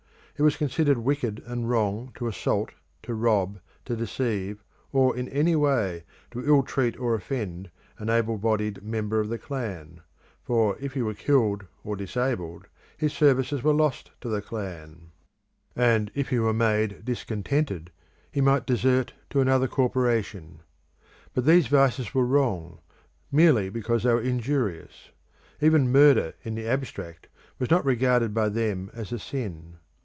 [0.37, 2.71] It was considered wicked and wrong to assault,
[3.03, 8.39] to rob, to deceive, or in any way to ill treat or offend an able
[8.39, 10.01] bodied member of the clan;
[10.41, 12.65] for, if he were killed or disabled,
[12.97, 15.11] his services were lost to the clan,
[15.75, 17.91] and if he were made discontented
[18.31, 20.61] he might desert to another corporation.
[21.35, 22.79] But these vices were wrong,
[23.31, 25.11] merely because they were injurious;
[25.61, 27.27] even murder in the abstract
[27.59, 29.77] was not regarded by them as a sin.